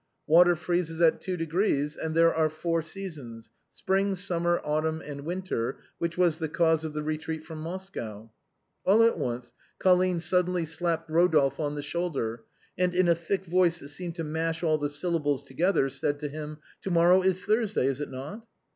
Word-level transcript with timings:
Water 0.25 0.55
freezes 0.55 0.99
at 0.99 1.21
two 1.21 1.37
degrees, 1.37 1.95
and 1.95 2.15
there 2.15 2.33
are 2.33 2.49
four 2.49 2.81
seasons, 2.81 3.51
spring, 3.71 4.15
summer, 4.15 4.59
autumn 4.63 4.99
and 4.99 5.21
winter^ 5.25 5.75
which 5.99 6.17
was 6.17 6.39
the 6.39 6.49
cause 6.49 6.83
of 6.83 6.93
the 6.93 7.03
retreat 7.03 7.45
from 7.45 7.59
Moscow." 7.61 8.31
All 8.83 9.03
at 9.03 9.19
once 9.19 9.53
Colline 9.77 10.19
suddenly 10.19 10.65
slapped 10.65 11.07
Eodolphe 11.07 11.59
on 11.59 11.75
the 11.75 11.83
shoulder, 11.83 12.41
and 12.75 12.95
in 12.95 13.07
a 13.07 13.13
thick 13.13 13.45
voice 13.45 13.77
that 13.77 13.89
seemed 13.89 14.15
to 14.15 14.23
mash 14.23 14.63
all 14.63 14.79
the 14.79 14.89
syllables 14.89 15.43
together, 15.43 15.87
said 15.87 16.19
to 16.21 16.29
him 16.29 16.57
—"To 16.81 16.89
morrow 16.89 17.21
is 17.21 17.45
Thursday, 17.45 17.85
is 17.85 18.01
it 18.01 18.09
not 18.09 18.43